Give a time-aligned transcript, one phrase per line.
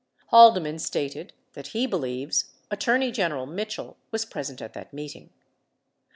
[0.21, 5.29] 36 Haldeman stated that he believes Attorney General Mitchell was pres ent at that meeting.